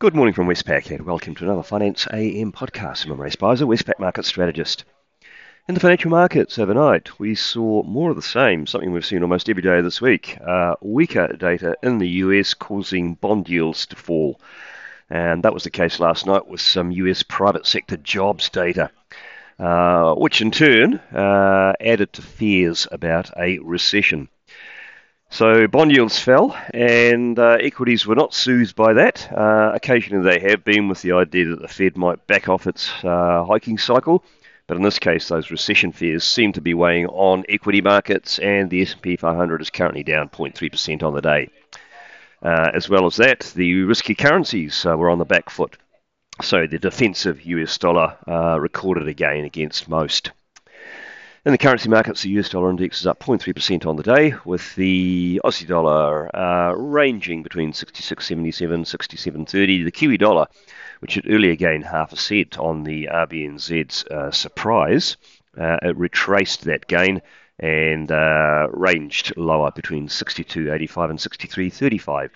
Good 0.00 0.14
morning 0.14 0.32
from 0.32 0.46
Westpac 0.46 0.92
and 0.92 1.04
welcome 1.04 1.34
to 1.34 1.44
another 1.44 1.64
Finance 1.64 2.06
AM 2.12 2.52
podcast. 2.52 3.04
I'm 3.04 3.10
Imre 3.10 3.30
Speizer, 3.30 3.66
Westpac 3.66 3.98
Market 3.98 4.24
Strategist. 4.24 4.84
In 5.66 5.74
the 5.74 5.80
financial 5.80 6.08
markets 6.08 6.56
overnight, 6.56 7.18
we 7.18 7.34
saw 7.34 7.82
more 7.82 8.10
of 8.10 8.14
the 8.14 8.22
same, 8.22 8.64
something 8.64 8.92
we've 8.92 9.04
seen 9.04 9.22
almost 9.22 9.48
every 9.48 9.60
day 9.60 9.80
this 9.80 10.00
week. 10.00 10.38
Uh, 10.40 10.76
weaker 10.80 11.32
data 11.32 11.74
in 11.82 11.98
the 11.98 12.08
US 12.08 12.54
causing 12.54 13.14
bond 13.14 13.48
yields 13.48 13.86
to 13.86 13.96
fall. 13.96 14.40
And 15.10 15.42
that 15.42 15.52
was 15.52 15.64
the 15.64 15.70
case 15.70 15.98
last 15.98 16.26
night 16.26 16.46
with 16.46 16.60
some 16.60 16.92
US 16.92 17.24
private 17.24 17.66
sector 17.66 17.96
jobs 17.96 18.50
data, 18.50 18.92
uh, 19.58 20.14
which 20.14 20.40
in 20.40 20.52
turn 20.52 21.00
uh, 21.12 21.72
added 21.80 22.12
to 22.12 22.22
fears 22.22 22.86
about 22.92 23.36
a 23.36 23.58
recession. 23.58 24.28
So 25.30 25.66
bond 25.66 25.92
yields 25.92 26.18
fell, 26.18 26.56
and 26.72 27.38
uh, 27.38 27.58
equities 27.60 28.06
were 28.06 28.14
not 28.14 28.32
soothed 28.32 28.74
by 28.74 28.94
that. 28.94 29.30
Uh, 29.30 29.72
occasionally 29.74 30.24
they 30.24 30.50
have 30.50 30.64
been 30.64 30.88
with 30.88 31.02
the 31.02 31.12
idea 31.12 31.48
that 31.48 31.60
the 31.60 31.68
Fed 31.68 31.96
might 31.96 32.26
back 32.26 32.48
off 32.48 32.66
its 32.66 32.90
uh, 33.04 33.44
hiking 33.44 33.76
cycle, 33.76 34.24
but 34.66 34.76
in 34.76 34.82
this 34.82 34.98
case, 34.98 35.28
those 35.28 35.50
recession 35.50 35.92
fears 35.92 36.24
seem 36.24 36.52
to 36.52 36.60
be 36.60 36.74
weighing 36.74 37.06
on 37.06 37.44
equity 37.48 37.80
markets, 37.82 38.38
and 38.38 38.70
the 38.70 38.82
S&P 38.82 39.16
500 39.16 39.60
is 39.60 39.70
currently 39.70 40.02
down 40.02 40.28
0.3% 40.30 41.02
on 41.02 41.14
the 41.14 41.20
day. 41.20 41.50
Uh, 42.42 42.70
as 42.72 42.88
well 42.88 43.06
as 43.06 43.16
that, 43.16 43.40
the 43.54 43.82
risky 43.82 44.14
currencies 44.14 44.86
uh, 44.86 44.96
were 44.96 45.10
on 45.10 45.18
the 45.18 45.24
back 45.24 45.50
foot. 45.50 45.76
So 46.40 46.66
the 46.66 46.78
defensive 46.78 47.44
US 47.44 47.76
dollar 47.78 48.16
uh, 48.26 48.58
recorded 48.60 49.08
a 49.08 49.14
gain 49.14 49.44
against 49.44 49.88
most. 49.88 50.30
In 51.48 51.52
the 51.52 51.56
currency 51.56 51.88
markets, 51.88 52.20
the 52.20 52.28
US 52.32 52.50
dollar 52.50 52.68
index 52.68 53.00
is 53.00 53.06
up 53.06 53.20
0.3% 53.20 53.86
on 53.86 53.96
the 53.96 54.02
day, 54.02 54.34
with 54.44 54.74
the 54.74 55.40
Aussie 55.42 55.66
dollar 55.66 56.28
uh, 56.36 56.74
ranging 56.74 57.42
between 57.42 57.72
66.77 57.72 58.52
67.30. 58.84 59.82
The 59.82 59.90
Kiwi 59.90 60.18
dollar, 60.18 60.46
which 61.00 61.14
had 61.14 61.24
earlier 61.26 61.56
gained 61.56 61.86
half 61.86 62.12
a 62.12 62.16
cent 62.16 62.58
on 62.58 62.84
the 62.84 63.08
RBNZ's 63.10 64.04
uh, 64.08 64.30
surprise, 64.30 65.16
uh, 65.58 65.78
it 65.80 65.96
retraced 65.96 66.64
that 66.64 66.86
gain 66.86 67.22
and 67.58 68.12
uh, 68.12 68.68
ranged 68.70 69.34
lower 69.38 69.70
between 69.70 70.06
62.85 70.06 71.08
and 71.08 71.18
63.35. 71.18 72.28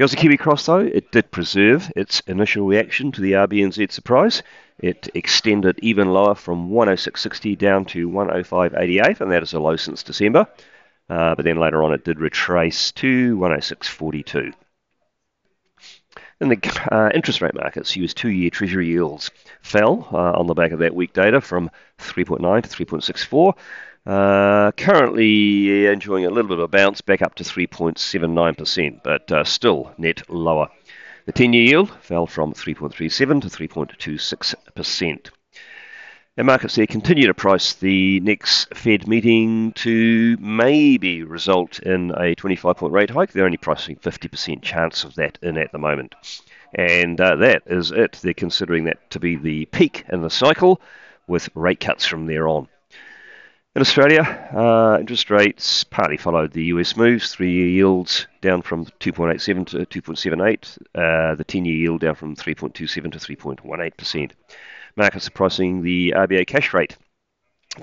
The 0.00 0.06
Aussie 0.06 0.16
Kiwi 0.16 0.38
Cross, 0.38 0.64
though, 0.64 0.78
it 0.78 1.12
did 1.12 1.30
preserve 1.30 1.92
its 1.94 2.20
initial 2.20 2.66
reaction 2.66 3.12
to 3.12 3.20
the 3.20 3.32
RBNZ 3.32 3.92
surprise. 3.92 4.42
It 4.78 5.10
extended 5.12 5.78
even 5.82 6.08
lower 6.08 6.34
from 6.34 6.70
106.60 6.70 7.58
down 7.58 7.84
to 7.84 8.08
105.88, 8.08 9.20
and 9.20 9.30
that 9.30 9.42
is 9.42 9.52
a 9.52 9.60
low 9.60 9.76
since 9.76 10.02
December. 10.02 10.46
Uh, 11.10 11.34
but 11.34 11.44
then 11.44 11.58
later 11.58 11.82
on, 11.82 11.92
it 11.92 12.02
did 12.02 12.18
retrace 12.18 12.92
to 12.92 13.36
106.42. 13.36 14.54
In 16.40 16.48
the 16.48 16.88
uh, 16.90 17.10
interest 17.14 17.42
rate 17.42 17.54
markets, 17.54 17.96
US 17.96 18.14
two 18.14 18.30
year 18.30 18.48
Treasury 18.48 18.88
yields 18.88 19.30
fell 19.60 20.08
uh, 20.10 20.38
on 20.38 20.46
the 20.46 20.54
back 20.54 20.72
of 20.72 20.78
that 20.78 20.94
weak 20.94 21.12
data 21.12 21.40
from 21.40 21.70
3.9 21.98 22.62
to 22.62 22.68
3.64. 22.68 23.54
Uh, 24.06 24.72
currently 24.72 25.86
enjoying 25.86 26.24
a 26.24 26.30
little 26.30 26.48
bit 26.48 26.58
of 26.58 26.64
a 26.64 26.68
bounce 26.68 27.02
back 27.02 27.20
up 27.20 27.34
to 27.34 27.44
3.79%, 27.44 29.02
but 29.02 29.30
uh, 29.30 29.44
still 29.44 29.92
net 29.98 30.22
lower. 30.30 30.68
The 31.26 31.32
10 31.32 31.52
year 31.52 31.64
yield 31.64 31.90
fell 32.00 32.26
from 32.26 32.54
3.37 32.54 33.42
to 33.42 33.48
3.26%. 33.48 35.30
And 36.36 36.46
markets 36.46 36.76
there 36.76 36.86
continue 36.86 37.26
to 37.26 37.34
price 37.34 37.72
the 37.74 38.20
next 38.20 38.74
Fed 38.74 39.08
meeting 39.08 39.72
to 39.72 40.36
maybe 40.40 41.22
result 41.24 41.80
in 41.80 42.12
a 42.16 42.34
25 42.34 42.76
point 42.76 42.92
rate 42.92 43.10
hike. 43.10 43.32
They're 43.32 43.44
only 43.44 43.56
pricing 43.56 43.96
50% 43.96 44.62
chance 44.62 45.02
of 45.02 45.16
that 45.16 45.38
in 45.42 45.58
at 45.58 45.72
the 45.72 45.78
moment. 45.78 46.14
And 46.72 47.20
uh, 47.20 47.36
that 47.36 47.64
is 47.66 47.90
it. 47.90 48.20
They're 48.22 48.32
considering 48.32 48.84
that 48.84 49.10
to 49.10 49.18
be 49.18 49.36
the 49.36 49.66
peak 49.66 50.04
in 50.08 50.22
the 50.22 50.30
cycle 50.30 50.80
with 51.26 51.48
rate 51.54 51.80
cuts 51.80 52.06
from 52.06 52.26
there 52.26 52.46
on. 52.46 52.68
In 53.76 53.82
Australia, 53.82 54.22
uh, 54.52 54.98
interest 54.98 55.30
rates 55.30 55.84
partly 55.84 56.16
followed 56.16 56.52
the 56.52 56.64
US 56.64 56.96
moves. 56.96 57.32
Three-year 57.32 57.68
yields 57.68 58.26
down 58.40 58.62
from 58.62 58.86
2.87 58.98 59.88
to 59.88 60.02
2.78. 60.02 60.78
Uh, 60.92 61.36
the 61.36 61.44
10-year 61.44 61.76
yield 61.76 62.00
down 62.00 62.16
from 62.16 62.34
3.27 62.34 62.74
to 62.74 63.18
3.18%. 63.18 64.32
Markets 64.96 65.28
are 65.28 65.30
pricing 65.30 65.82
the 65.82 66.14
RBA 66.16 66.48
cash 66.48 66.74
rate 66.74 66.96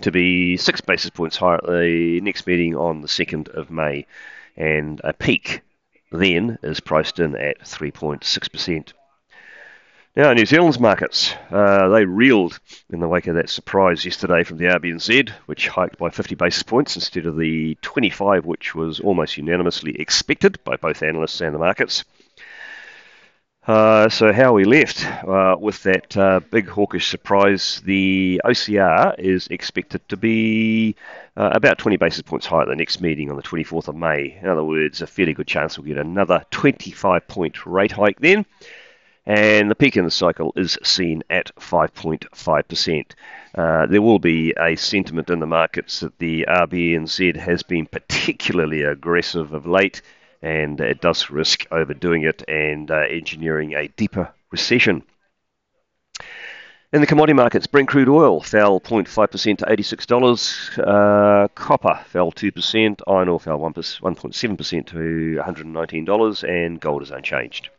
to 0.02 0.12
be 0.12 0.58
six 0.58 0.82
basis 0.82 1.10
points 1.10 1.38
higher 1.38 1.56
at 1.56 1.66
the 1.66 2.20
next 2.20 2.46
meeting 2.46 2.76
on 2.76 3.00
the 3.00 3.08
2nd 3.08 3.48
of 3.56 3.72
May, 3.72 4.06
and 4.58 5.00
a 5.06 5.14
peak 5.14 5.62
then 6.12 6.58
is 6.64 6.82
priced 6.82 7.20
in 7.20 7.34
at 7.38 7.62
3.6%. 7.62 8.92
Now, 10.18 10.34
New 10.34 10.48
Zealand's 10.48 10.80
markets, 10.80 11.36
uh, 11.52 11.90
they 11.90 12.06
reeled 12.06 12.60
in 12.90 13.00
the 13.00 13.08
wake 13.08 13.28
of 13.28 13.36
that 13.36 13.52
surprise 13.52 14.04
yesterday 14.04 14.44
from 14.44 14.58
the 14.58 14.66
RBNZ, 14.66 15.30
which 15.46 15.68
hiked 15.68 16.00
by 16.00 16.10
50 16.10 16.34
basis 16.34 16.64
points 16.64 16.96
instead 16.96 17.28
of 17.28 17.38
the 17.38 17.78
25, 17.84 18.44
which 18.44 18.74
was 18.74 19.00
almost 19.00 19.38
unanimously 19.38 19.96
expected 20.02 20.58
by 20.64 20.76
both 20.76 21.04
analysts 21.04 21.40
and 21.42 21.54
the 21.54 21.60
markets. 21.60 22.04
Uh, 23.68 24.10
so 24.10 24.34
how 24.34 24.54
we 24.54 24.64
left 24.64 25.06
uh, 25.06 25.56
with 25.60 25.84
that 25.84 26.18
uh, 26.18 26.40
big 26.50 26.68
hawkish 26.68 27.10
surprise, 27.10 27.84
the 27.86 28.42
OCR 28.44 29.20
is 29.20 29.46
expected 29.50 30.02
to 30.10 30.18
be 30.18 30.96
uh, 31.36 31.52
about 31.54 31.78
20 31.78 31.98
basis 31.98 32.24
points 32.24 32.48
higher 32.48 32.64
at 32.64 32.70
the 32.70 32.76
next 32.76 33.02
meeting 33.02 33.30
on 33.30 33.38
the 33.38 33.44
24th 33.44 33.88
of 33.88 33.96
May. 33.96 34.36
In 34.42 34.50
other 34.50 34.64
words, 34.64 35.00
a 35.00 35.06
fairly 35.06 35.36
good 35.36 35.46
chance 35.46 35.78
we'll 35.78 35.86
get 35.86 35.98
another 35.98 36.44
25 36.50 37.28
point 37.28 37.68
rate 37.68 37.92
hike 37.92 38.20
then 38.20 38.48
and 39.28 39.70
the 39.70 39.76
peak 39.76 39.98
in 39.98 40.06
the 40.06 40.12
cycle 40.12 40.54
is 40.56 40.78
seen 40.84 41.22
at 41.30 41.54
5.5%. 41.58 43.12
Uh, 43.54 43.86
there 43.86 44.02
will 44.02 44.20
be 44.20 44.54
a 44.58 44.78
sentiment 44.78 45.30
in 45.30 45.42
the 45.42 45.46
markets 45.46 46.00
that 46.00 46.18
the 46.18 46.46
RBNZ 46.48 47.36
has 47.36 47.62
been 47.62 47.88
particularly 47.88 48.84
aggressive 48.84 49.52
of 49.52 49.68
late, 49.68 50.02
and 50.42 50.80
it 50.80 51.02
does 51.02 51.30
risk 51.30 51.68
overdoing 51.72 52.24
it 52.24 52.42
and 52.48 52.90
uh, 52.90 53.02
engineering 53.10 53.74
a 53.74 53.90
deeper 53.90 54.34
recession. 54.50 55.04
In 56.94 57.02
the 57.02 57.08
commodity 57.08 57.34
markets, 57.34 57.68
Brent 57.68 57.90
crude 57.90 58.08
oil 58.08 58.40
fell 58.40 58.80
0.5% 58.80 59.58
to 59.58 59.66
$86. 59.66 60.80
Uh, 60.80 61.50
copper 61.50 62.00
fell 62.06 62.32
2%. 62.32 63.02
Iron 63.10 63.28
ore 63.28 63.42
fell 63.42 63.60
1.7% 63.60 64.88
to 64.88 65.42
$119. 65.46 66.44
And 66.50 66.80
gold 66.80 67.04
is 67.04 67.12
unchanged. 67.12 67.70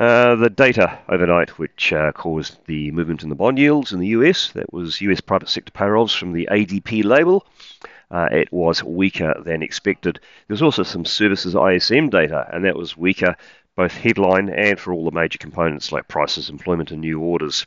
Uh, 0.00 0.34
the 0.34 0.48
data 0.48 0.98
overnight, 1.10 1.58
which 1.58 1.92
uh, 1.92 2.10
caused 2.12 2.56
the 2.64 2.90
movement 2.90 3.22
in 3.22 3.28
the 3.28 3.34
bond 3.34 3.58
yields 3.58 3.92
in 3.92 4.00
the 4.00 4.06
US, 4.06 4.50
that 4.52 4.72
was 4.72 5.02
US 5.02 5.20
private 5.20 5.50
sector 5.50 5.70
payrolls 5.72 6.14
from 6.14 6.32
the 6.32 6.48
ADP 6.50 7.04
label. 7.04 7.44
Uh, 8.10 8.26
it 8.32 8.50
was 8.50 8.82
weaker 8.82 9.34
than 9.44 9.62
expected. 9.62 10.14
There 10.14 10.54
was 10.54 10.62
also 10.62 10.84
some 10.84 11.04
services 11.04 11.54
ISM 11.54 12.08
data, 12.08 12.48
and 12.50 12.64
that 12.64 12.76
was 12.76 12.96
weaker, 12.96 13.36
both 13.76 13.92
headline 13.92 14.48
and 14.48 14.80
for 14.80 14.94
all 14.94 15.04
the 15.04 15.10
major 15.10 15.36
components 15.36 15.92
like 15.92 16.08
prices, 16.08 16.48
employment, 16.48 16.92
and 16.92 17.02
new 17.02 17.20
orders. 17.20 17.66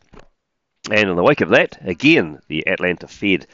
And 0.89 1.11
in 1.11 1.15
the 1.15 1.21
wake 1.21 1.41
of 1.41 1.49
that, 1.49 1.77
again, 1.81 2.39
the 2.47 2.67
Atlanta 2.67 3.07
Fed 3.07 3.45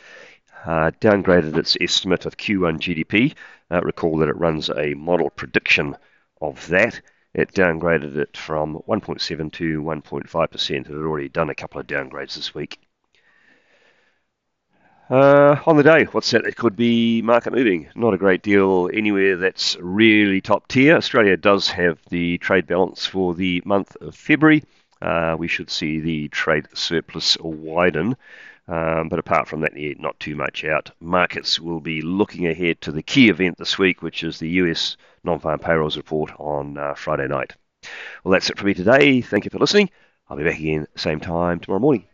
uh, 0.65 0.91
downgraded 1.01 1.57
its 1.57 1.75
estimate 1.81 2.25
of 2.25 2.37
Q1 2.37 2.79
GDP. 2.79 3.35
Uh, 3.69 3.81
recall 3.81 4.19
that 4.19 4.29
it 4.29 4.37
runs 4.37 4.69
a 4.69 4.93
model 4.93 5.29
prediction 5.31 5.97
of 6.39 6.65
that 6.69 7.01
it 7.33 7.53
downgraded 7.53 8.15
it 8.15 8.35
from 8.35 8.81
1.7 8.87 9.51
to 9.53 9.81
1.5%. 9.81 10.71
It 10.71 10.87
had 10.87 10.95
already 10.95 11.29
done 11.29 11.49
a 11.49 11.55
couple 11.55 11.79
of 11.79 11.87
downgrades 11.87 12.35
this 12.35 12.53
week. 12.55 12.79
Uh, 15.09 15.59
on 15.65 15.75
the 15.75 15.83
day, 15.83 16.03
what's 16.05 16.29
that? 16.31 16.45
It 16.45 16.55
could 16.55 16.75
be 16.75 17.23
market 17.23 17.51
moving. 17.51 17.89
Not 17.95 18.13
a 18.13 18.17
great 18.17 18.43
deal 18.43 18.91
anywhere 18.93 19.37
that's 19.37 19.75
really 19.79 20.39
top 20.39 20.67
tier. 20.67 20.95
Australia 20.95 21.35
does 21.35 21.67
have 21.69 21.97
the 22.09 22.37
trade 22.37 22.67
balance 22.67 23.07
for 23.07 23.33
the 23.33 23.63
month 23.65 23.95
of 24.01 24.13
February. 24.13 24.63
Uh, 25.01 25.35
we 25.39 25.47
should 25.47 25.71
see 25.71 25.99
the 25.99 26.27
trade 26.27 26.67
surplus 26.75 27.37
widen. 27.39 28.17
Um, 28.69 29.09
but 29.09 29.17
apart 29.17 29.47
from 29.47 29.61
that, 29.61 29.75
yeah, 29.75 29.93
not 29.97 30.19
too 30.19 30.35
much 30.35 30.63
out. 30.63 30.91
Markets 30.99 31.59
will 31.59 31.79
be 31.79 32.01
looking 32.03 32.45
ahead 32.45 32.79
to 32.81 32.91
the 32.91 33.01
key 33.01 33.29
event 33.29 33.57
this 33.57 33.79
week, 33.79 34.03
which 34.03 34.23
is 34.23 34.37
the 34.37 34.49
US 34.61 34.95
non 35.23 35.39
farm 35.39 35.57
payrolls 35.59 35.97
report 35.97 36.31
on 36.37 36.77
uh, 36.77 36.93
Friday 36.93 37.27
night. 37.27 37.53
Well, 38.23 38.31
that's 38.33 38.49
it 38.51 38.59
for 38.59 38.67
me 38.67 38.75
today. 38.75 39.21
Thank 39.21 39.45
you 39.45 39.49
for 39.49 39.57
listening. 39.57 39.89
I'll 40.29 40.37
be 40.37 40.43
back 40.43 40.59
again 40.59 40.87
same 40.95 41.19
time 41.19 41.59
tomorrow 41.59 41.79
morning. 41.79 42.08